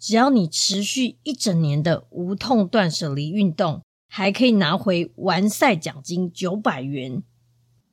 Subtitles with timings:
[0.00, 7.22] 只要你持续一整年的无痛断舍离运动，还可以拿回完赛奖金九百元。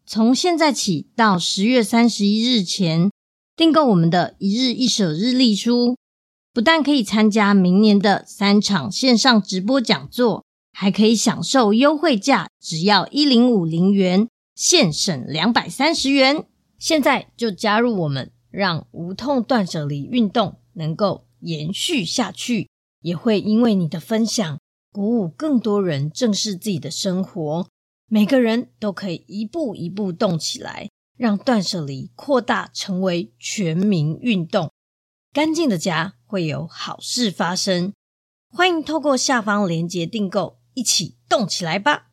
[0.06, 3.12] 从现在起到十月三十一日前
[3.58, 5.98] 订购我们的一日一舍日历书，
[6.54, 16.46] 不但可以参加明年的三场线上直播讲座，还可以享受优惠价，只要一零五零元，现省两百三十元。
[16.80, 21.27] 现在就加入我们，让无痛断舍离运动能够。
[21.42, 22.70] 延续下去，
[23.02, 24.60] 也会因为你的分享，
[24.92, 27.68] 鼓舞更多人正视自己的生活。
[28.10, 34.72] 每个人都可以一步一步动起来，让断舍离扩大成为全民运动。
[35.34, 37.94] 干净的家会有好事发生。
[38.50, 42.08] 欢迎透过下方链接订购，一起动起来吧！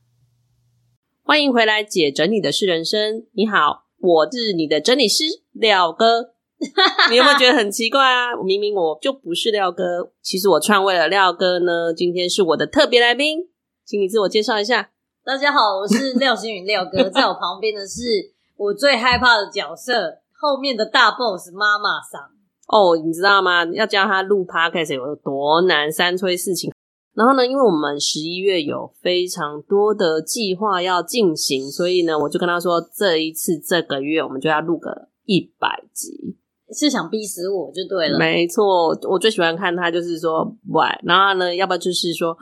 [1.22, 3.26] 欢迎回来，姐整理的是人生。
[3.32, 6.34] 你好，我是你的整理师廖哥。
[7.10, 8.34] 你有没有觉得很奇怪啊？
[8.44, 11.92] 明明我就不是廖哥，其实我篡位了廖哥呢。
[11.94, 13.48] 今天是我的特别来宾，
[13.84, 14.91] 请你自我介绍一下。
[15.24, 18.03] 大家好，我是廖星云廖哥，在我旁边的是
[18.56, 22.20] 我最害怕的角色，后面的大 boss 妈妈桑。
[22.69, 23.64] 哦，你知道吗？
[23.72, 26.72] 要教他录 podcast 有多难，三催四请。
[27.14, 36.36] 然后呢，因为我们十一月有非常多的计划要进行，所以呢，我就跟他说，这一次这个月我们就要录个一百集。
[36.74, 42.36] 是想逼死我就对了，没错，我最喜欢看他就是说不爱，然后呢，要不然就是说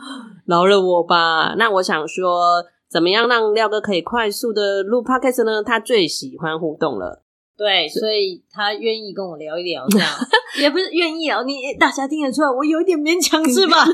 [0.47, 1.55] 饶了我吧。
[1.59, 5.63] 那我想说，怎么样让廖哥可以快速的录 podcast 呢？
[5.63, 7.23] 他最喜欢互动了，
[7.57, 10.09] 对，所以他愿意跟我聊一聊，这样
[10.61, 13.85] 也不是愿意啊，你大家听得出来，我有一点勉强是吧？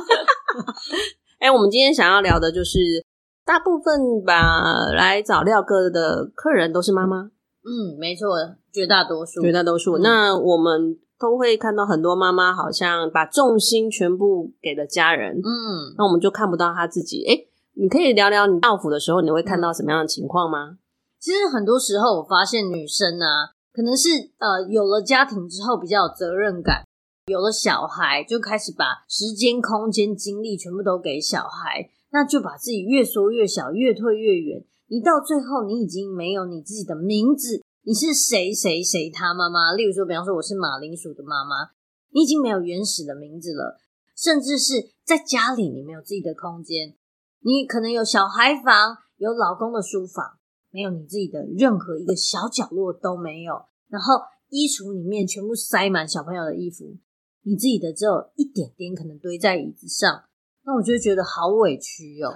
[1.41, 3.05] 哎、欸，我们今天想要聊的就是，
[3.44, 4.62] 大部分吧
[4.97, 7.31] 来找廖哥的客人都是妈妈。
[7.65, 8.37] 嗯，没错，
[8.73, 9.99] 绝大多数，绝大多数。
[9.99, 17.25] 嗯、那我们都会看到很多妈妈好像把重心全部给了家人，嗯，那我们就看不到她自己。
[17.25, 20.79] 诶，你可以聊聊你到府的时候，你会看到什么样的情况吗？
[21.21, 24.09] 其实很多时候，我发现女生啊，可能是
[24.39, 26.85] 呃有了家庭之后比较有责任感，
[27.27, 34.65] 有了小孩就开始把时间、空间、精力全部都给小孩，那就把自己越缩越小，越退越远。
[34.91, 39.73] 你到最后，你已经没有你自己的名字，你是谁谁谁他妈妈？
[39.75, 41.73] 例如说，比方说我是马铃薯的妈妈，
[42.11, 43.79] 你已经没有原始的名字了，
[44.17, 46.96] 甚至是在家里你没有自己的空间，
[47.40, 50.38] 你可能有小孩房，有老公的书房，
[50.70, 54.14] 没有你自己的任何一个小角落都没有，然后
[54.49, 56.96] 衣橱里面全部塞满小朋友的衣服，
[57.43, 60.25] 你自己的只有一点点可能堆在椅子上，
[60.64, 62.32] 那我就觉得好委屈哦。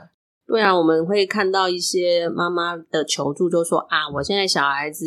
[0.47, 5.07] 对啊，我们会看到一些妈妈的求助，就说啊，我现在小孩子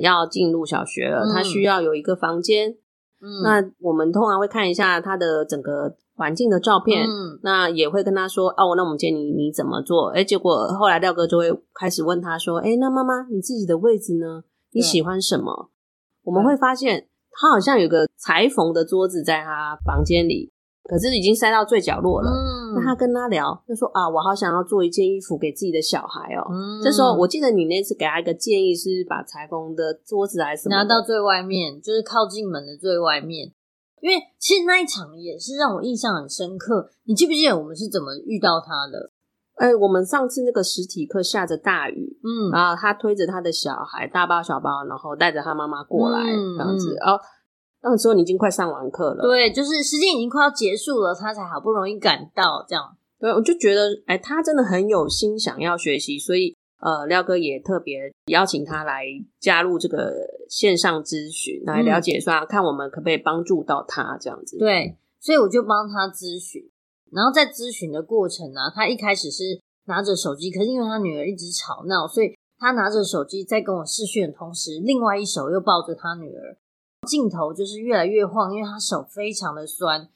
[0.00, 2.76] 要进入小学了，嗯、他需要有一个房间。
[3.20, 10.08] 嗯，那我们通常会看一下他的整个环境的照片，嗯，那也会跟他说哦，那我们建议你你怎么做？
[10.10, 14.44] 哎，结果后来廖哥就会开始问他说，哎，那妈妈你自己的位置呢？
[14.72, 15.70] 你喜欢什么？
[16.24, 20.52] 我们会发现他好像有个裁缝的桌子在他房间里。
[20.88, 22.30] 可是已经塞到最角落了。
[22.30, 26.46] 嗯，那他跟他聊，就说啊，我好想要做一件衣服给自己的小孩哦。
[26.50, 33.52] 嗯，这时候我记得你那次给他一个建议是把裁缝的桌子还是什么拿到最外面，就是靠近门的最外面。
[34.00, 36.88] 因为其实那一场也是让我印象很深刻。
[37.04, 39.10] 你记不记得我们是怎么遇到他的？
[39.56, 47.18] 哎，我们上次那个实体课下着大雨，嗯，然后他推着他的小孩大包小包，然后带着他妈妈过来，嗯，这样子哦。
[47.86, 52.96] 那个时候你已经快上完课了，对，就是时间已经快要结束了，他才好不容易赶到，这样。
[53.20, 59.04] 对，我就觉得，哎，他真的很有心想要学习，所以呃，廖哥也特别邀请他来
[59.38, 60.12] 加入这个
[60.48, 64.58] 线上咨询，来了解说，看我们可不可以帮助到他这样子。
[64.58, 66.68] 对，所以我就帮他咨询，
[67.12, 76.58] 然后在咨询的过程呢，他一开始是拿着手机，可是因为他女儿一直吵闹，所以他拿着手机在跟我视讯的同时，另外一手又抱着他女儿。
[77.06, 80.08] 镜头就是越来越晃，因为他手非常的酸，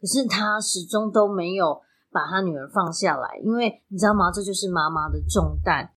[0.00, 1.80] 可是他始终都没有
[2.10, 4.30] 把他女儿放下来，因为你知道吗？
[4.30, 5.92] 这就是妈妈的重担。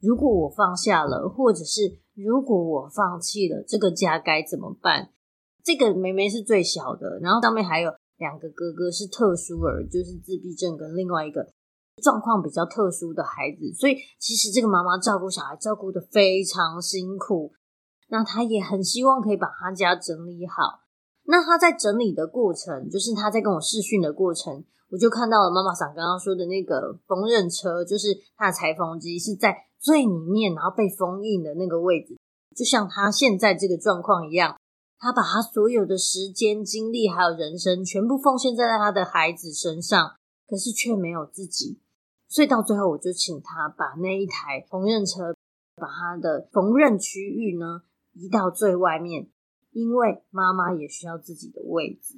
[0.00, 5.10] 如果我放下了，或者是如果我放弃了，这个家该怎么办？
[5.64, 11.52] 这个妹妹是最小的，然后上面还有两个哥哥是特殊儿，就是自闭症跟另外一个
[12.00, 17.52] 状况比较特殊的孩子，所以其实这个妈妈照顾小孩照顾得非常辛苦。
[18.08, 20.80] 那他也很希望可以把他家整理好。
[21.24, 32.18] 那他在整理的过程，就是他在跟我视讯的过程，我就看到了妈妈桑刚刚说的那个缝纫车，就是他的裁缝机是在最里面，然后被封印的那个位置，
[32.56, 34.56] 就像他现在这个状况一样。
[35.00, 40.16] 他把他所有的时间、精力还有人生全部奉献在他的孩子身上，
[40.48, 41.78] 可是却没有自己。
[42.26, 45.36] 所以到最后，我就请他把那一台缝纫车，
[45.76, 47.82] 把他的缝纫区域呢，
[48.18, 49.28] 移到最外面，
[49.72, 52.16] 因为妈妈也需要自己的位置。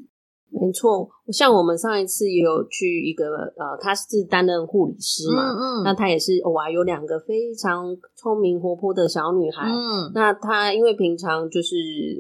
[0.52, 3.24] 没错，像我们上一次也有去一个
[3.56, 9.70] 呃，他是担任护理师嘛，嗯嗯，那他也是哇，有两个非常聪明活泼的小女孩。
[9.70, 11.76] 嗯，那她因为平常就是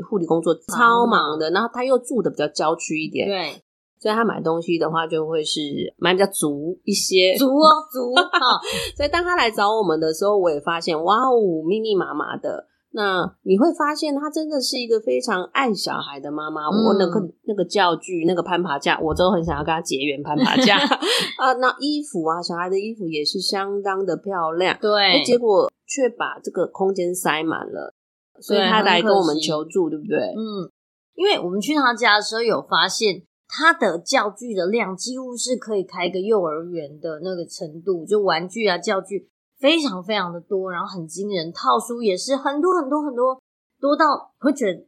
[0.08, 3.50] 护理工作超忙的，嗯，然后她又住的比较郊区一点，对，
[3.98, 5.60] 所以他买东西的话就会是
[5.98, 8.14] 买比较足一些， 足 哦足。
[8.14, 8.60] 好，
[8.96, 11.34] 所以当他来找我们的时候，我也发现哇哦，
[11.66, 12.68] 密密麻麻的。
[12.92, 16.62] 那你会发现，她真的是一个非常爱小孩的妈妈。
[16.66, 20.76] 嗯、我那个那个教具、那个攀爬架，我都很想要跟她结缘攀爬架
[21.38, 21.52] 啊。
[21.60, 24.76] 那衣服啊，小孩的衣服也是相当的漂亮。
[24.80, 27.94] 对，结果却把这个空间塞满了，
[28.40, 30.18] 所以她来跟我们求助，对，对不对？
[30.36, 30.70] 嗯，
[31.14, 39.28] 因为我们去她家的时候有发现，她的教具的量几乎是可以开一个幼儿园的那个程度，就玩具啊、教具。
[39.60, 43.40] 非常非常的多，然后很惊人，套书也是很多很多很多，
[43.78, 44.86] 多到会觉得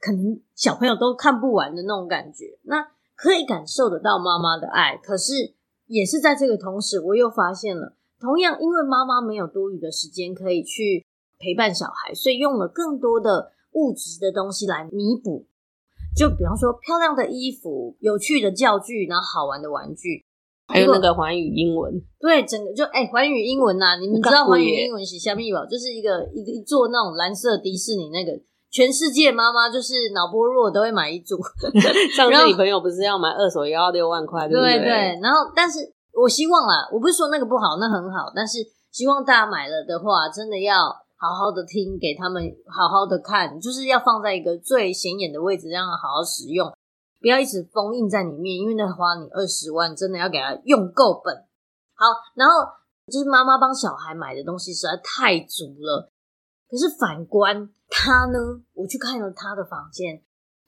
[0.00, 2.58] 可能小朋友都看不完的那种感觉。
[2.62, 5.54] 那可以感受得到妈妈的爱，可是
[5.86, 11.04] 也是在这个同时，我又发现了，同样因为妈妈没有多余的时间可以去
[11.38, 15.46] 陪伴小孩，所以用了更多的物质的东西来弥补。
[16.16, 20.23] 就比方说漂亮的衣服、有趣的教具，然后好玩的玩具。
[20.66, 25.60] 还有那个环宇英文，对，整个就哎，环宇英文呐、啊，你们知道环宇英文是虾米吧？
[25.66, 28.32] 就是一个一个一座那种蓝色迪士尼那个，
[28.70, 31.36] 全世界妈妈就是脑波弱都会买一组。
[32.16, 34.78] 上次你朋友不是要买二手也要六万块，对不对？
[34.78, 35.20] 对对。
[35.20, 35.80] 然后，但是
[36.14, 38.58] 我希望啊，我不是说那个不好，那很好，但是
[38.90, 40.86] 希望大家买了的话，真的要
[41.20, 46.72] 好好的听，给他们好好的看，就是要放在一个最显眼的位置，让他好好使用。
[47.24, 51.34] 不要一直封印在里面，因为那花你二十万，真的要给他用够本。
[51.94, 52.04] 好，
[52.34, 52.52] 然后
[53.06, 56.12] 就是妈妈帮小孩买的东西实在太足了。
[56.68, 60.20] 可是反观他呢，我去看了他的房间，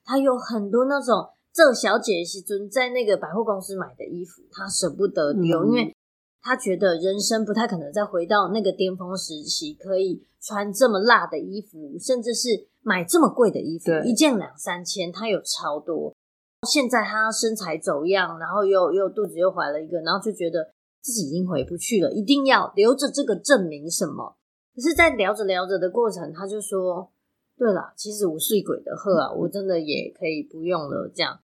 [0.02, 5.94] 他有很多那种这小姐是尊在那个百货公司买的衣服，他舍不得丢，嗯，因为
[6.40, 16.14] 他觉得人生不太可能再回到那个巅峰时期，可以穿这么辣的衣服，甚至是买这么贵的衣服，一件两三千，他有超多。
[16.62, 24.36] 现在他身材走样，然后又又肚子又怀了一个，然后就觉得自己已经回不去了，一定要留着这个证明什么？
[24.74, 27.10] 可是，在聊着聊着的过程，他就说
[27.56, 31.40] ：“对了，其实我睡鬼的贺啊，我真的也可以不用了。”这样，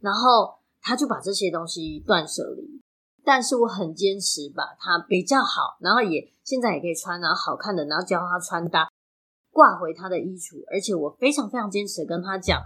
[0.00, 2.80] 然后他就把这些东西断舍离。
[3.24, 8.88] 但是我很坚持把它比较好，然后也现在也可以穿，然后好看的，然后教他穿搭，
[9.50, 10.62] 挂回他的衣橱。
[10.72, 12.60] 而且我非常非常坚持跟他讲。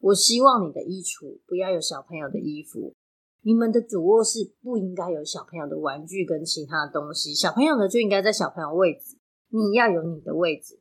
[0.00, 2.94] 我希望你的衣橱不要有小朋友的衣服，
[3.42, 9.16] 你们的主卧室不应该有小朋友的玩具跟其他东西，小朋友的就应该在小朋友位置，
[9.48, 10.80] 你要有你的位置。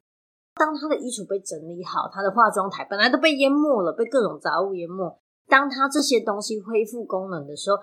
[0.54, 5.20] 当他的衣橱被整理好，他的化妆台本来都被淹没了，被各种杂物淹没。
[5.48, 7.78] 当他这些东西恢复功能的时候，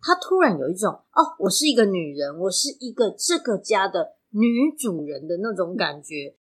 [0.00, 6.36] 他突然有一种哦，我是一个女人，我是一个这个家的女主人的那种感觉。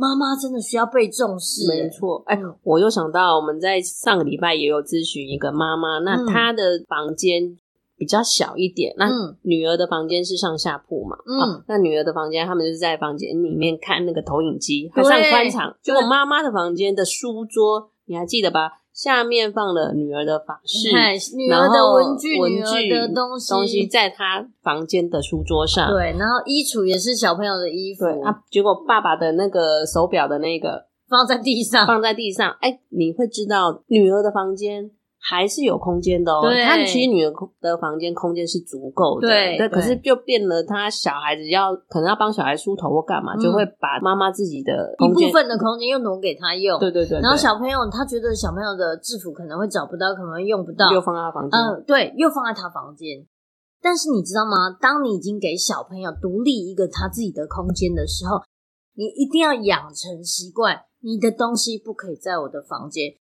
[0.00, 2.22] 妈妈真的需要被重视，没错。
[2.24, 7.58] 哎，我又想到我们在上个礼拜也有咨询一个妈妈，那她的房间
[7.98, 9.10] 比较小一点，嗯、那
[9.42, 15.76] 女儿的房间是上下铺嘛，嗯、哦，那女儿的房间他们就是在房间里面看那个投影机，还算宽敞。
[15.82, 18.79] 结果妈妈的房间的书桌，你还记得吧？
[19.00, 20.90] 下面放了女儿的发饰，
[21.34, 25.88] 女儿的文具、文具的东西，东西在她房间的书桌上。
[25.90, 28.04] 对，然后衣橱也是小朋友的衣服。
[28.04, 32.54] 对啊，结果爸爸的那个手表的那个放在地上，放在地上。
[32.60, 34.90] 哎，你会知道女儿的房间。
[35.22, 53.26] 还是有空间的哦，他其实女儿的房间空间是足够的，对，对，可是就变了，他小孩子要可能要帮小孩梳头或干嘛，嗯、就会把妈妈自己的一部分的空间又挪给他用，对对对，对，然后小朋友他觉得小朋友的制服可能会找不到，可能会用不到，又放在他房间，嗯，对，又放在他房间。
[53.82, 54.76] 但是你知道吗？
[54.80, 58.40] 当你已经给小朋友独立一个他自己的空间的时候，
[58.94, 63.19] 你一定要养成习惯，你的东西不可以在我的房间。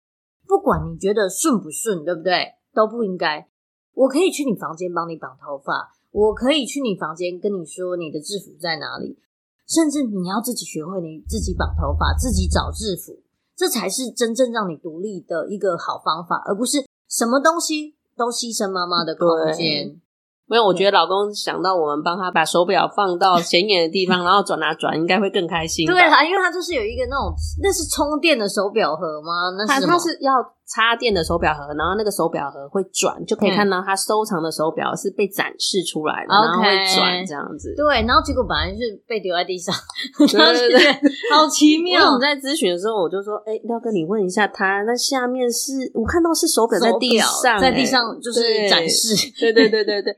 [0.49, 2.55] 不管你觉得顺不顺，对不对？
[2.75, 3.47] 都不应该。
[3.93, 9.19] 我可以去你房间帮你绑头发，我可以去你房间跟你说你的制服在哪里，
[9.67, 13.21] 甚至你要自己学会你自己绑头发，自己找制服，
[13.55, 20.01] 这才是真正让你独立的一个好方法，而不是什么东西都牺牲妈妈的空间。
[20.49, 25.87] 没有，我觉得老公想到我们帮他把手表放到显眼的地方， 然后转啊转，应该会更开心。
[25.87, 29.51] 对啊，因为他就是有一个那种，那是充电的手表盒吗？
[29.59, 30.33] 那是他是要
[30.67, 37.75] 插电的手表盒，然后那个手表盒会转，就可以看到他收藏的手表是被展示出来的，嗯、然后会转这样子。
[37.77, 39.75] 对，然后结果本来是被丢在地上，
[40.19, 40.27] 对
[40.69, 40.93] 对对，
[41.33, 42.07] 好奇妙。
[42.07, 50.17] 我们在咨询的时候，我就说：“哎、欸，廖哥，你问一下他，那下面是我看到是手表在地上、欸，在地上就是展示。”对对对对对。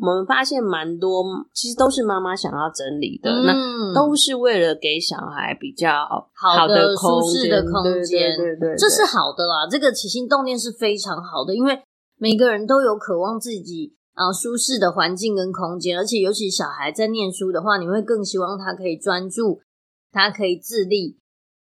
[0.00, 5.92] 我们发现蛮多，其实都是妈妈想要整理的，嗯、那都是为了给小孩比较
[6.32, 9.68] 好的舒适的空间，对对对，这是好的啦。
[9.70, 11.82] 这个起心动念是非常好的，因为
[12.16, 19.60] 每个人都有渴望自己啊舒适的环境跟空间，而且尤其小孩在念书的话，你会更希望他可以专注，
[20.10, 21.18] 他可以自立。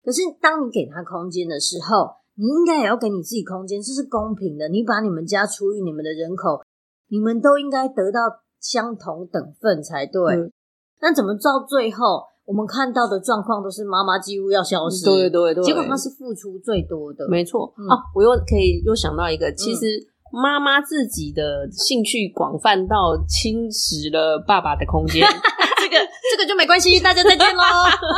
[0.05, 4.69] 可是当你给他空间的时候，你应该也要给你自己空间，这是公平的。
[4.69, 6.63] 你把你们家除以你们的人口。
[7.11, 8.21] 你们都应该得到
[8.61, 10.35] 相同等份才对。
[10.35, 10.53] 嗯、
[11.01, 15.05] 那怎么到最后，我们看到的状况都是妈妈几乎要消失？
[15.05, 17.29] 对对对，结果她是付出最多的。
[17.29, 17.75] 没错。
[17.77, 19.87] 嗯、哦，我又可以又想到一个，其实
[20.33, 25.27] 妈妈自己的兴趣广泛到侵蚀了爸爸的空间。
[25.81, 25.97] 这个
[26.31, 27.63] 这个就没关系，大家再见喽。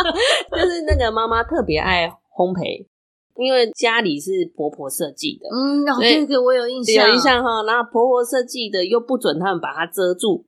[0.52, 2.86] 就是那个妈妈特别爱烘焙。
[3.36, 7.62] 因为家里是婆婆设计的，嗯，然后这个我有印象，有印象哈。
[7.64, 10.44] 然后婆婆设计的又不准他们把它遮住，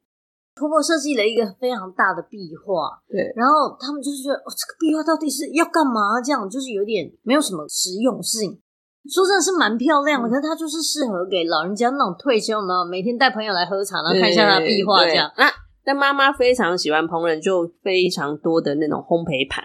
[0.54, 3.32] 婆婆设计了一个非常大的壁画，对。
[3.34, 6.20] 然后他们就是觉得，哦，这个壁画到底是要干嘛？
[6.22, 8.60] 这样就是有点没有什么实用性。
[9.08, 15.30] 说真的是蛮漂亮的，嗯、可是它就是适合给老人家那种退休嘛，每天带朋友来喝茶，然后看一下他的壁画这样。
[15.36, 15.44] 那
[15.84, 19.62] 但妈妈非常喜欢烹饪，就非常多的那种烘焙盘。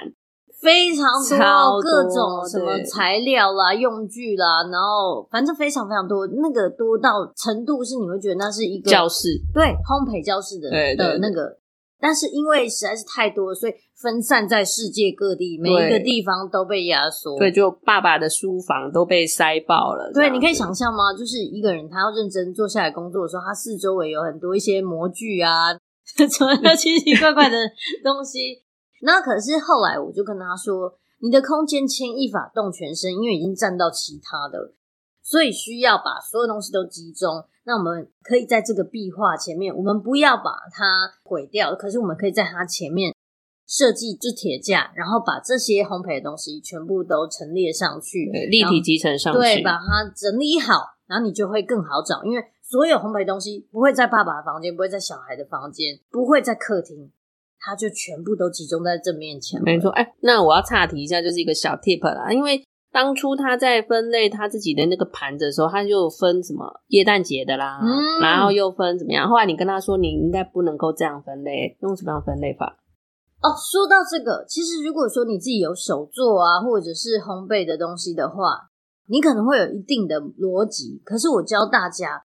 [0.62, 11.58] 非常多各种什么材料啦、用具啦，然后反正非常非常多，那个多到程度是你会觉得那是一个教室，对，烘焙教室的对的那个。
[12.02, 17.38] 但是因为实在是太多，所以分散在世界各地，每一个地方都被压缩。
[17.38, 20.10] 对，就爸爸的书房都被塞爆了。
[20.14, 21.14] 对，你可以想象吗？
[21.14, 25.74] 就是一个人他要认真坐下来工作的时候，他四周围有很多一些模具啊，
[26.16, 27.58] 什么奇奇怪怪的
[28.02, 28.64] 东西。
[29.02, 34.74] 那可是后来我就跟他说：“你的空间牵一发动全身，因为已经占到其他的，
[35.22, 37.46] 所以需要把所有东西都集中。
[37.64, 43.14] 那我们可以在这个壁画前面，我们不要把它毁掉，可是我们可以在它前面
[43.68, 57.12] 设计就铁架，然后把这些烘焙的东西全部都陈列上去，立体集成上去，对，把它整理好，然后你就会更好找，因为所有烘焙东西不会在爸爸的房间，不会在小孩的房间，不会在客厅。”
[57.60, 59.90] 他就全部都集中在正面前，没错。
[59.92, 62.32] 哎、欸，那我要岔题一下，就是一个小 tip 啦。
[62.32, 69.30] 因为当初他在分类他自己的那个盘子的时候，他就分什么耶诞节的啦，嗯、然后又分怎么样。
[69.30, 72.80] 后来你跟他说，你应该不能够这样分类，用什么样分类法？
[73.42, 78.70] 哦，说到这个，其实如果说你自己有手做啊，或者是烘焙的东西的话，
[79.08, 81.02] 你可能会有一定的逻辑。
[81.06, 82.24] 可是我教大家，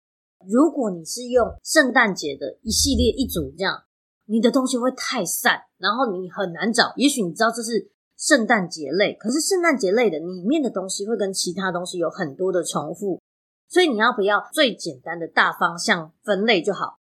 [0.47, 3.85] 如果你是用圣诞节的一系列一组这样，
[4.31, 6.93] 你的东西会太散，然后你很难找。
[6.97, 13.19] 也许你知道这是圣诞节类，可是圣诞节类的里面的东西会跟其他东西有很多的重复，
[13.69, 16.99] 所以你要不要最简单的大方向分类就好？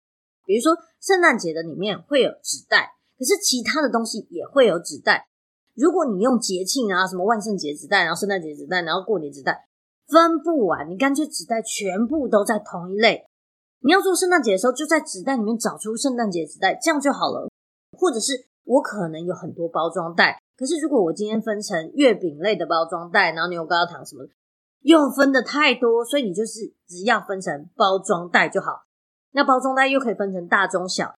[0.45, 5.27] 比如说圣诞节的里面会有纸袋，可是其他的东西也会有纸袋。
[5.75, 9.67] 如果你用节庆啊，什么万圣节纸袋，然后圣诞节纸袋，然后过年纸袋，
[10.07, 13.27] 分不完，你干脆纸袋全部都在同一类。
[13.83, 17.50] 你要做圣诞节的时候，就在纸袋里面找出圣诞节纸袋，这样就好了。
[17.97, 18.33] 或者是
[18.63, 24.25] 我可能有很多包装袋，可是如果我今天分成月饼类的包装袋，然后牛轧糖什么，
[24.81, 28.83] 又分的太多，所以你就是只要分成包装袋就好。
[29.31, 31.13] 那包装袋又可以分成大、中、小。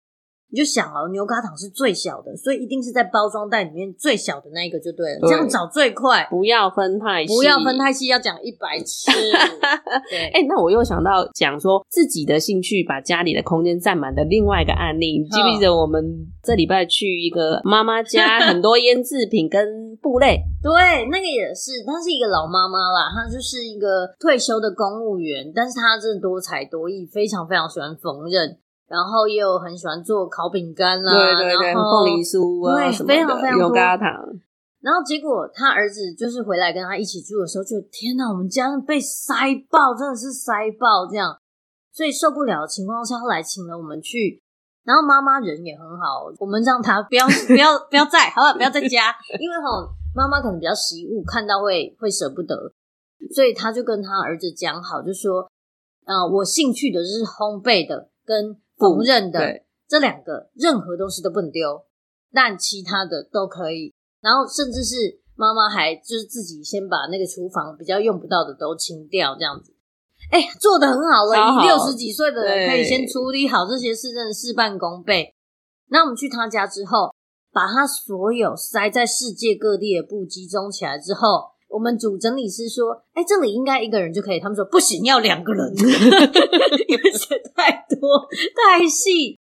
[0.52, 6.28] 你就想哦，牛轧糖是最小的，所以一定是在包装袋里面最小的那一个就对了，对，这样找最快。
[6.30, 9.10] 不要分太细，不要分太细，要讲一百次。
[10.12, 16.04] 对，哎、欸，那我又想到讲说自己的兴趣把家里的空间占满的另外一个案例，你记不记得我们
[16.44, 20.42] 这礼拜去一个妈妈家， 很多腌制品跟布类？
[20.62, 28.58] 对，那个也是，她是一个老妈妈啦，她就是一个退休的公务员，但是她真的多才多艺，非常非常喜欢缝纫。
[28.92, 33.70] 然后也有很喜欢做烤饼干啦，对对对，凤梨酥啊，对，非常非常多。
[33.70, 34.12] 牛轧糖。
[34.82, 39.34] 然后结果他儿子就是回来跟他一起住的时候，就天哪，我们家被塞
[39.70, 41.40] 爆，真的是塞爆这样，
[41.94, 44.42] 所以受不了的情况下，后来请了我们去。
[44.84, 52.74] 然后妈妈人也很好，我们让他不要不要不要在，好了，不要在家，因为吼妈妈可能比较习物，看到会会舍不得，
[53.34, 55.48] 所以他就跟他儿子讲好，就说，
[56.06, 58.60] 呃，我兴趣的是烘焙的跟。
[58.82, 61.86] 缝纫的这两个，任何东西都不能丢，
[62.34, 63.94] 但其他的都可以。
[64.22, 69.76] 然后甚至是妈妈还就是自己先把那个厨房比较用不到的都清掉，这样子。
[70.32, 75.36] 哎，做的很好了，好，六十几岁的人可以先处理好这些事，真的事半功倍。
[75.90, 77.14] 那我们去他家之后，
[77.52, 85.72] 把他所有塞在世界各地的布集中起来之后，我们主整理师说：“哎，这里应该一个人就可以。”他们说：“不行，要两个人，
[86.88, 89.40] 因为写太多太细。”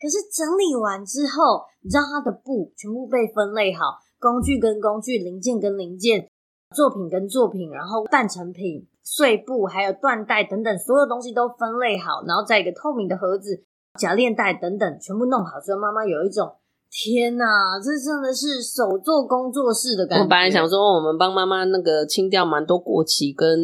[0.00, 6.28] 可是整理完之后，你知道他的布全部被分类好，工具跟工具，零件跟零件，
[6.74, 13.64] 作品跟作品，然后半成品、碎布还有缎带等等，所有东西都分类好，然后在一个透明的盒子、
[13.98, 16.52] 夹链袋等等全部弄好之后，妈妈有一种。
[16.90, 17.44] 天呐，
[17.82, 20.24] 这真的是手做工作室的感觉。
[20.24, 23.58] 我本来想说，我们帮妈妈那个清掉蛮多过期跟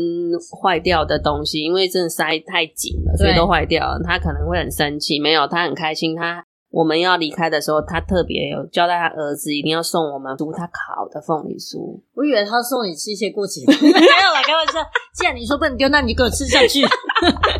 [0.62, 4.00] 坏掉的东西，因为真的塞太紧了，所以都坏掉了。
[4.04, 6.14] 她可能会很生气，没有，她很开心。
[6.14, 6.44] 她
[6.76, 11.98] 我们要离开的时候，他特别有交代他儿子一定要送我们读他烤的凤梨酥。
[12.12, 14.78] 我以为他送你吃一些过期的， 没有啦，开玩笑。
[15.14, 16.84] 既然你说不能丢，那你给我吃下去。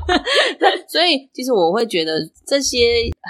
[0.87, 2.13] 所以，其实我会觉得
[2.47, 2.77] 这些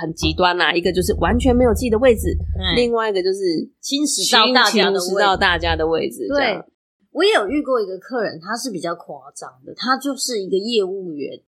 [0.03, 0.73] 很极端啦、啊。
[0.73, 3.39] 一个就是完全没有自己的位置，嗯、另外一个就是
[3.81, 6.27] 侵蚀到大家的侵到大家的位置。
[6.27, 6.61] 对，
[7.13, 11.41] 我也有遇过一个客人，他是比较夸张的，他就是一个业务员。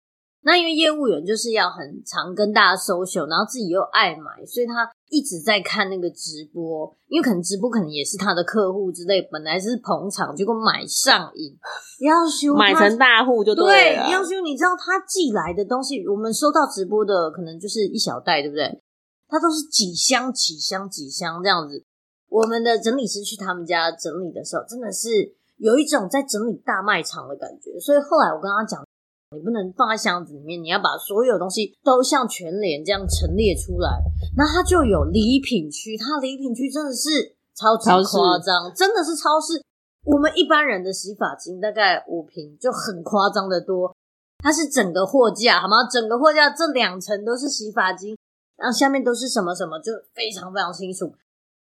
[0.47, 6.87] 那因为业务员就是要很常跟大家 social，然后自己又爱买，所以他一直在看那个直播。
[7.09, 11.51] 因为可能直播可能也是他的客户之类，本来是捧场，结果买上瘾，
[11.99, 14.05] 要修买成大户就对了。
[14.05, 18.81] 对，要修，你知道他寄来的东西，我们收到直播的可能就是一小袋，对不对？
[19.27, 21.83] 他都是几箱几箱几箱这样子。
[22.29, 25.09] 我们的整理师去他们家整理的时候，真的是
[25.57, 27.77] 有一种在整理大卖场的感觉。
[27.81, 28.86] 所以后来我跟他讲。
[29.35, 33.99] 你不能放在箱子里面，你要把所有东西都像全联这样陈列出来。
[34.37, 39.61] 那它就有礼品区，它礼品区真的是超级夸张，真的是超市。
[40.05, 43.93] 我们一般人的洗发精大概五瓶就很夸张的多，
[44.37, 45.83] 它是整个货架，好吗？
[45.91, 48.17] 整个货架这两层都是洗发精，
[48.55, 51.13] 然后下面都是什么什么，就非常非常清楚。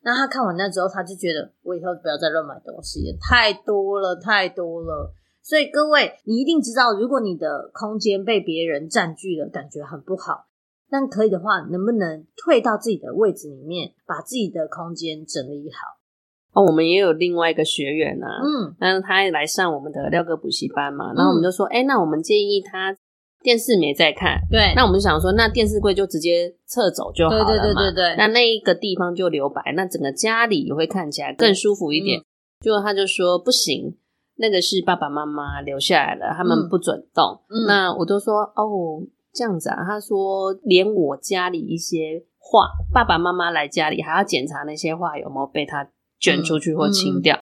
[0.02, 5.12] 那他看完那之后，他就觉得我以后不要再乱买东西，太多了，太多了。
[5.42, 10.46] 所以各位，你一定知道，如果你的空间被别人占据了，感觉很不好。
[10.92, 16.00] 但可以的话，能不能退到自己的位置里面，把自己的空间整理好？
[16.52, 22.96] 哦，我们也有另外一个学员啊，嗯，那他也来上我们的廖哥补习班嘛，然后我们就说，哎、嗯欸，那我们建议他
[23.40, 32.20] 电视没在看，对，那我们就想说，那电视柜就直接撤走就好了嘛，对对对对对，那那一个地方就留白，那整个家里也会看起来更舒服一点。
[32.60, 33.96] 结果、嗯、他就说不行。
[34.40, 37.42] 那个是爸爸妈妈留下来的，他们不准动。
[37.50, 39.84] 嗯、那我都说哦，这样子啊。
[39.86, 45.86] 他说，连我家里一些画，爸爸妈妈来家里还要检查那些画有没有被他
[46.18, 47.36] 卷出去或清掉。
[47.36, 47.44] 嗯嗯、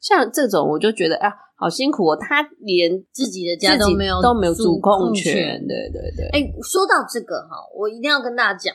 [0.00, 6.26] 像这种，我就觉得啊，好辛苦哦，他连自己的家都没有都没有主控权，权对对对。
[6.28, 8.72] 哎、欸，说到这个哈，我一定要跟大家讲，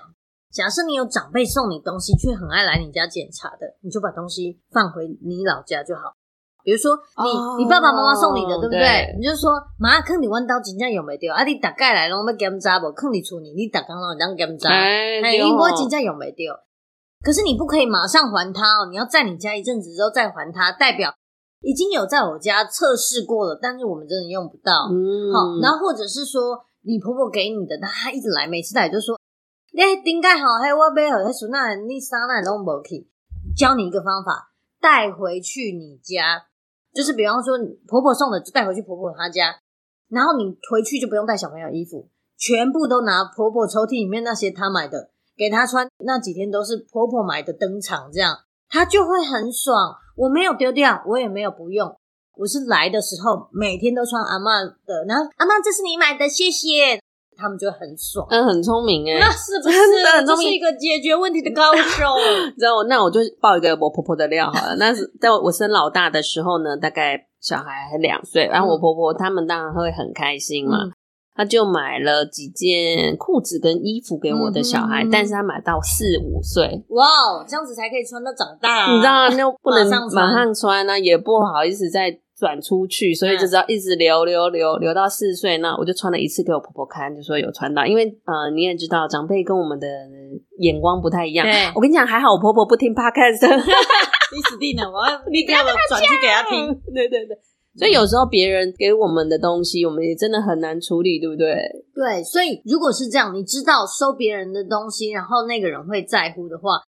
[0.51, 6.19] 假设你有长辈送你东西，却很爱来你家检查的，你就把东西放回你老家就好。
[6.63, 8.79] 比如说你、哦、你爸爸妈妈送你的，对不对？
[8.79, 11.43] 对你就说妈，坑你弯刀真正有没丢啊？
[11.43, 12.91] 你大概来拢要检查不？
[12.91, 16.53] 坑你处理，你大刚拢当检查，哎，因为真正有没丢？
[17.23, 21.13] 可是你不可以马上还他哦，你要在你家一阵子之后再还他，代表
[21.61, 24.89] 已经有在我家测试过了，但是我们真的用不到。
[24.89, 29.15] 嗯，好，然后或者是说你婆婆给你的，但她一直来，每次来就说，
[29.73, 33.07] 你顶盖好，嘿，我买好，嘿，孙那你啥那拢无去。
[33.55, 36.45] 教你一个方法，带回去你家。
[36.93, 39.55] 就是比方说，婆婆送的就带回去婆婆她家，
[40.09, 48.37] 然后你回去就不用带小朋友衣服，全部都拿婆婆抽屉里面那些她买的给她穿，那几天都是婆婆买的登场，这样
[48.69, 49.95] 她就会很爽。
[50.17, 51.97] 我没有丢掉，我也没有不用，
[52.35, 57.01] 我是来的时候每天都穿阿嬷的，然后阿嬷这是你买的，谢谢。
[57.37, 59.77] 他们就很爽，嗯，很聪明哎，那是不是
[60.15, 60.49] 很聪明？
[60.49, 62.05] 是一个解决问题的高手。
[62.57, 64.75] 然后，那我就爆一个我婆婆的料好了。
[64.77, 70.91] 那是 在我生老大的时候呢，大概小孩还两岁，然后我婆婆他们当然会很开心嘛，嗯、
[71.33, 82.19] 他就买了几件裤子跟衣服给我的小孩，嗯、但是他买到四五岁，哇，这样子才可以穿到长大，啊，你知道那不能马上穿呢，啊，也不好意思再。
[82.41, 85.59] 转出去，所以就知道一直留留留留到四岁。
[85.59, 87.85] 那我就穿了一次给我婆婆看，就说有穿到。
[87.85, 89.87] 因为呃，你也知道长辈跟我们的
[90.57, 91.45] 眼光不太一样。
[91.45, 93.45] 对我跟你讲，还好我婆婆不听 Podcast，
[94.33, 94.89] 你死定了！
[94.89, 96.73] 我要你不要转去给她听。
[96.91, 97.37] 对对对，
[97.77, 101.53] 所以有时候别人给我们的东西，我们也真的很难处理，对不对？
[101.93, 106.81] 对，所以如果是这样，你知道收别人的东西，然后那个人会在乎的话。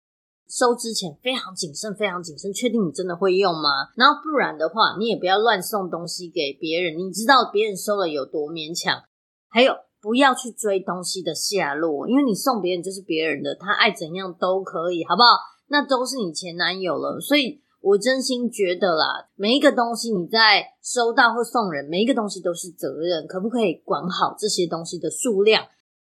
[0.51, 3.87] 收之前非常谨慎，非常谨慎，确定你真的会用吗？
[3.95, 6.97] 然后不然的话，你也不要乱送东西给别人。
[6.97, 9.01] 你知道别人收了有多勉强？
[9.47, 15.39] 还有，不要去追东西的下落，因为你送别人就是别人的，他爱怎样都可以，好不好？
[15.69, 17.21] 那都是你前男友了。
[17.21, 25.63] 所以我真心觉得啦，每一个东西你在收到或送人，每一个东西都是责任，可不可以管好这些东西的数量？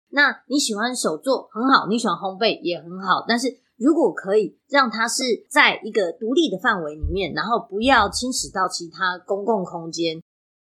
[0.10, 3.62] 那你喜欢手作很好，你喜欢烘焙也很好，但是。
[3.82, 10.22] 如果可以让它是在一个独立的范围里面，然后不要侵蚀到其他公共空间，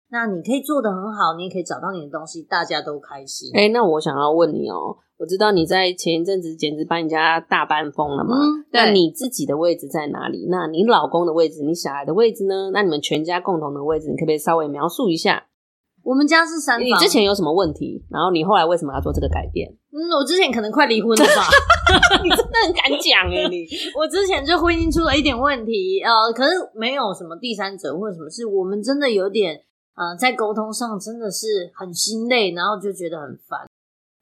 [0.08, 3.50] 那你可以做得很好，你也可以找到你的东西，大家都开心。
[3.52, 8.34] 哎、欸，那我想要问你哦，我知道你在前一阵子简直把你家大搬疯了嘛？
[8.34, 8.80] 嗯，对。
[8.80, 10.46] 那你自己的位置在哪里？
[10.50, 12.70] 那你老公的位置，你小孩的位置呢？
[12.72, 15.48] 那你们全家共同的位置，你可不可以稍微描述一下？
[16.02, 16.86] 我们家是三房。
[16.86, 18.06] 你之前有什么问题？
[18.10, 19.76] 然后你后来为什么要做这个改变？
[19.92, 21.44] 嗯，我之前可能快离婚了吧？
[22.24, 23.46] 你真的很敢讲哎！
[23.48, 29.60] 你我之前就婚姻出了一点问题，呃，可是没有什么第三者或者什么事，我们真的有点
[29.94, 33.60] 呃，在沟通上真的是很心累，然后就觉得很烦。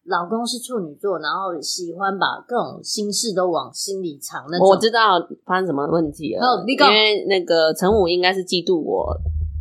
[0.07, 4.45] 老公是处女座，然后喜欢把各种心事都往心里藏。
[4.51, 9.17] 那我知道发生什么问题了，哦、因为那个陈武应该是嫉妒我。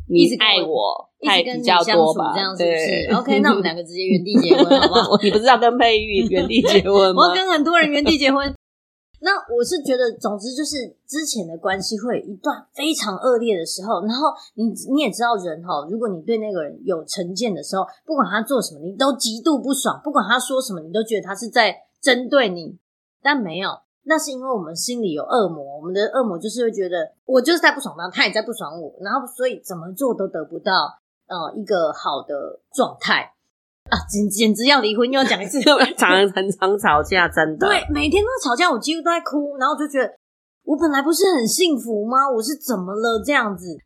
[0.07, 2.31] 你爱我，太比较多吧？
[2.33, 5.17] 这样是不是？OK，那我们两个直接原地结婚， 好不好？
[5.21, 7.21] 你不是要跟佩玉原地结婚吗？
[7.23, 8.51] 我要跟很多人原地结婚。
[9.21, 22.77] 那我是觉得，总之就是之前的关系会有一段非常恶劣的时候，然后你你也知道人哈，如果你对那个人有成见的时候，不管他做什么，你都极度不爽；不管他说什么，你都觉得他是在针对你，
[23.21, 23.71] 但没有。
[24.03, 30.97] 那是因为我们心里有恶魔，我们的恶魔就是会觉得我就是在不爽他，他也在不爽我，然后所以怎么做都得不到
[31.29, 33.31] 呃一个好的状态
[33.89, 35.61] 啊，简简直要离婚，又要讲一次，
[35.97, 40.11] 常常常吵架，真的对，每天都在吵架，我几乎都在哭，然后就觉得
[40.65, 42.29] 我本来不是很幸福吗？
[42.29, 43.77] 我是怎么了这样子？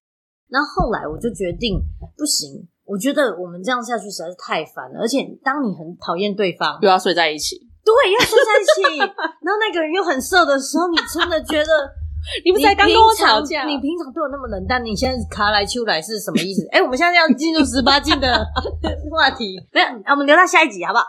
[0.49, 1.79] 然后后来我就决定
[2.17, 7.69] 不行，我觉得我们这样下去实在是太烦了，而且当你很讨厌对方，又要睡在一起。
[7.83, 8.99] 对，要睡在一起，
[9.43, 11.67] 然后那个人又很色的时候，你真的觉得
[12.45, 13.65] 你不是才刚跟我吵架？
[13.65, 16.65] 你平常对我那么冷淡，你现在卡来秋来是什么意思？
[16.71, 18.27] 哎、欸，我们现在要进入十八禁的
[19.11, 21.05] 话题， 没有，我们留到下一集好不好？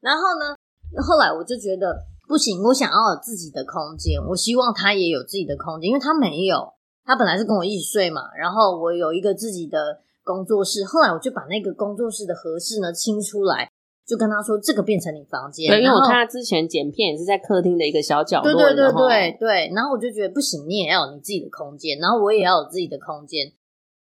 [0.00, 0.54] 然后呢，
[1.02, 1.96] 后来我就觉得
[2.28, 6.72] 不行，我想要有自己的空间，我希望他也有自己的空间，因为他没有，
[7.04, 13.68] 他本来是跟我一起睡嘛，然后我有一个自己的工作室，后来我就把那个工作室的合适呢清出来。
[14.06, 15.70] 就跟他说，这个变成你房间。
[15.70, 18.52] 对，因为我看他之前剪片也是在客厅的一个小角落。
[18.52, 19.72] 对对对对对。
[19.74, 23.50] 然后我就觉得不行，你也要有你自己的空间，然后我也要有自己的空间，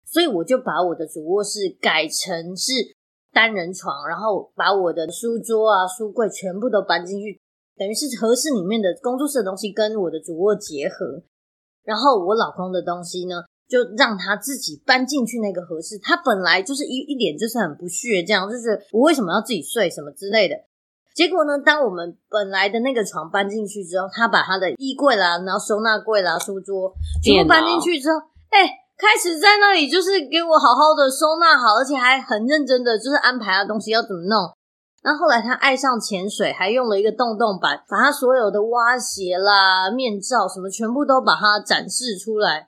[0.05, 2.73] 所以我就把我的主卧室改成是
[3.31, 7.39] 单人床，然后把我的书桌啊、书柜全部都搬进去，
[7.77, 11.21] 等于是合适里面的工作室的东西跟我的主卧结合。
[11.83, 15.97] 然后我老公的东西呢，就让他自己搬进去那个合适。
[16.03, 20.55] 他本来就是一一脸就是很不屑，这样就是我为什么要自己睡什么之类的。
[21.15, 26.91] 结果呢，当我们本来的那个床搬进去之后，他把他的衣柜啦，然后收纳柜啦、书桌
[27.23, 34.51] 全部搬进去之后，哎、欸，开始在那里就是给我好好的收纳好，而且还很认真的就是安排他东西要怎么弄。
[35.03, 42.67] 然后后来他爱上潜水，还用了一个洞洞板，把他所有的蛙鞋啦、面罩什么全部都把它展示出来，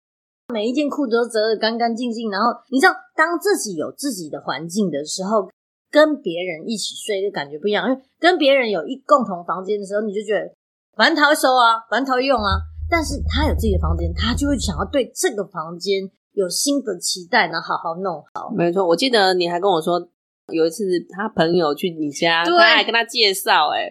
[0.54, 2.30] 每一件裤子都折得干干净净。
[2.30, 5.50] 然后你知道，当自己有自己的环境的时候，
[5.90, 10.54] 跟别人一起睡就感觉不一样，因为跟别人有一共同房间的时候，你就觉得
[10.96, 12.62] 反正他会收啊，反正他会用啊。
[12.88, 18.54] 但是他有自己的房间，他就会想要对这个房间有新的期待，然后好好弄好。
[18.56, 20.08] 没错，我记得你还跟我说。
[20.52, 23.88] 有一次，他朋友去你家，对，他还跟他介绍，哎，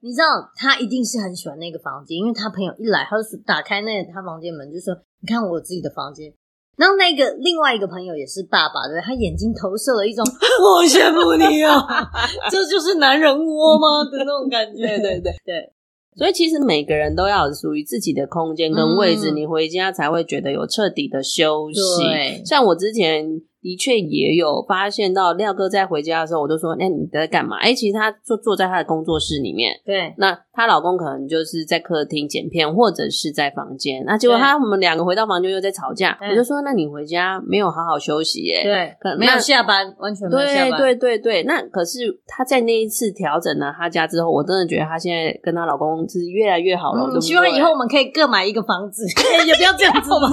[0.00, 6.32] 你知道他一定是很喜欢那个房间，因为他朋友一来，他就打开那个他房间门，就说：“你看我自己的房间。”
[6.76, 10.22] 然后那个另外一个朋友也是爸爸，的，他眼睛投射了一种
[10.60, 11.80] “我羡慕你啊，
[12.50, 14.86] 这就是男人窝吗”的那种感觉。
[14.86, 15.72] 对对对对，
[16.16, 22.44] 所以其实每个人都要有属于自己的空间跟位置，嗯，你回家才会觉得有彻底的休息。
[22.44, 23.42] 像我之前。
[23.60, 29.72] 的确也有发现到廖哥在回家的时候，我就说：“那你在干嘛？”哎，其实他坐坐在他的工作室里面。
[29.84, 34.04] 对，那她老公可能就是在客厅剪片，或者是在房间。
[34.06, 36.16] 那结果他我们两个回到房间又在吵架。
[36.30, 40.78] 我就说：“那你回家没有好好休息耶？”对，可能没有下班，完全没有下班。
[40.78, 47.10] 对对对对，那可是他在那一次调整了他家之后，我真的觉得他现在跟她老公是越来越好了。
[47.12, 49.04] 嗯，希望以后我们可以各买一个房子，
[49.46, 50.28] 也不要这样子嘛，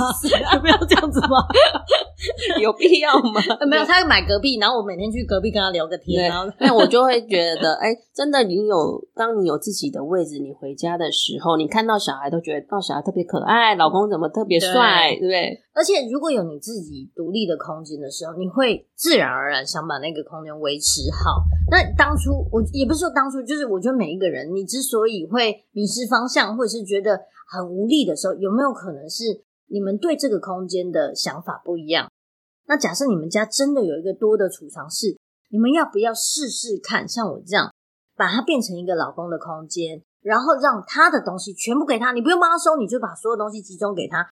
[0.54, 1.38] 也不要这样子嘛，
[2.62, 3.13] 有必要。
[3.68, 15.60] 没有，他买隔壁，然后我每天去隔壁跟他聊个天，然后那我就会觉得， 哎、欸，真的，你有当你有自己的位置，你回家的时候，你看到小孩都觉得，到小孩特别可爱，老公怎么特别帅，对不对？
[15.74, 21.42] 而且如果有你自己独立的空间的时候，你会自然而然想把那个空间维持好。
[21.72, 29.24] 那当初我也不是说当初，就是我觉得每一个人，你之所以会迷失方向，或者是觉得很无力的时候，有没有可能是
[29.68, 32.08] 你们对这个空间的想法不一样？
[32.66, 35.18] 那假设你们家真的有一个多的储藏室，
[35.50, 37.08] 你们要不要试试看？
[37.08, 37.72] 像我这样，
[38.16, 44.30] 把它变成一个老公的空间，然后让他的东西全部给他，你不用帮他收，你就把所有东西集中给他，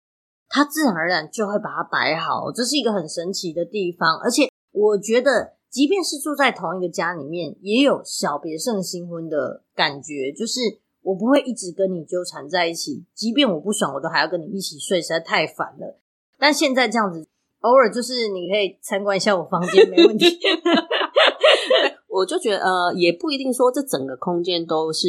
[0.49, 2.53] 他自然而然就会把它摆好。
[2.53, 10.61] 这是一个很神奇的地方，而且我觉得，即便是住在同一个家里面，也有小别胜新婚的感觉，就是
[11.03, 15.99] 我不会一直跟你纠缠在一起，即便我不爽，我都还要跟你一起睡，实在太烦了。
[16.39, 17.27] 但现在这样子。
[17.61, 20.27] 偶尔就是你可以参观一下我房间，没问题。
[22.09, 25.09] 我就觉得呃，也不一定说这整个空间都是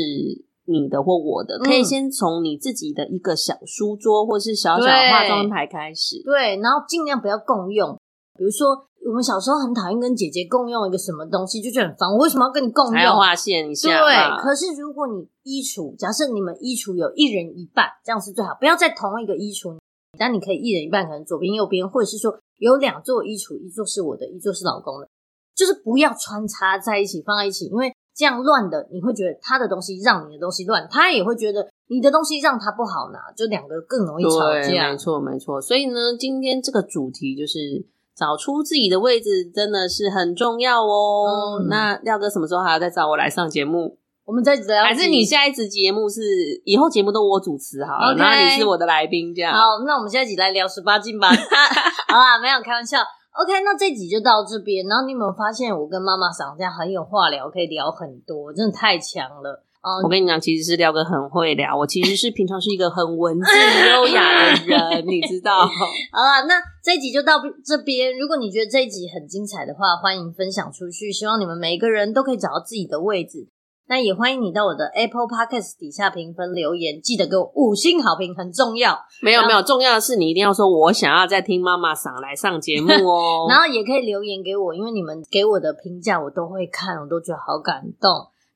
[0.65, 6.21] 你的或我的，嗯、可以先从你自己的一个小书桌或是小小化妆台开始。
[6.23, 7.97] 对，然后尽量不要共用。
[8.37, 8.69] 比如说，
[9.05, 12.09] 我们小时候很讨厌跟姐姐共用一个什么东西，就觉得很烦。
[12.09, 12.93] 我为什么要跟你共用？
[12.93, 13.89] 还要划线一下。
[13.89, 18.55] 对，可是如果你衣橱，假设你们衣橱有一人一半，这样是最好。
[18.59, 19.77] 不要在同一个衣橱。
[20.21, 25.09] 但你可以一人一半，可能左边右边，或者是说有两座衣橱，一座是我的，一座是老公的，
[25.55, 34.91] 就是不要穿插在一起，放在一起，因为这样乱的，你会觉得他的东西让你的东西乱，他也会觉得你的东西让他不好拿，就两个更容易吵架。
[34.91, 35.59] 没错，没错。
[35.59, 37.83] 所以呢，今天这个主题就是
[38.15, 41.57] 找出自己的位置，真的是很重要哦。
[41.59, 43.97] 嗯、那廖哥什么时候还要再找我来上节目？
[44.31, 46.21] 我们在聊，还是你下一次节目是
[46.63, 49.51] 以后节目都我主持好了，然后你是我的来宾这样。
[49.53, 51.27] 好，那我们下一集来聊十八禁吧。
[52.07, 52.99] 好啦，没有开玩笑。
[53.35, 54.87] OK，那这集就到这边。
[54.87, 59.65] 然后你有没有发现我跟妈妈嗓这样很有话聊，可以聊很多，真的太强了。
[60.01, 63.53] 我跟你讲，其实是廖哥很会聊，我其实是平常是一个很文静
[63.91, 65.67] 优雅的人，你知道。
[65.67, 68.17] 好啦，那这一集就到这边。
[68.17, 71.11] 如果你觉得这一集很精彩的话，欢迎分享出去。
[71.11, 73.49] 希望你们每一个人都可以找到自己的位置。
[73.91, 78.97] 那也欢迎你到我的 Apple Podcast 底下评分留言，记得给我五星好评，很重要。
[79.21, 83.47] 没有没有，重要的是你一定要说，我想要再听妈妈嗓来上节目哦。
[83.51, 88.09] 然后也可以留言给我，因为你们给我的评价我都会看，我都觉得好感动。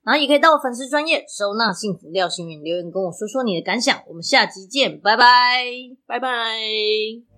[0.06, 3.98] 然后也可以到我粉丝专业收纳幸福廖星云留言跟我说说你的感想。
[4.08, 5.66] 我们下集见，拜拜，
[6.08, 7.35] 拜拜。